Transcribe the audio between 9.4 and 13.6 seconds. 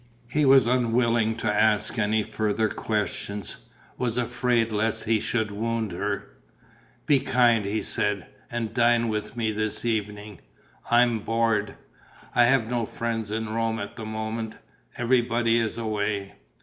this evening. I'm bored. I have no friends in